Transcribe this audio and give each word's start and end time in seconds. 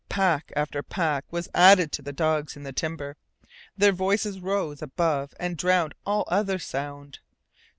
Pack 0.09 0.51
after 0.55 0.81
pack 0.81 1.25
was 1.29 1.47
added 1.53 1.91
to 1.91 2.01
the 2.01 2.11
dogs 2.11 2.55
in 2.57 2.63
the 2.63 2.73
timber. 2.73 3.17
Their 3.77 3.91
voices 3.91 4.39
rose 4.39 4.81
above 4.81 5.35
and 5.39 5.55
drowned 5.55 5.93
all 6.07 6.25
other 6.27 6.57
sound. 6.57 7.19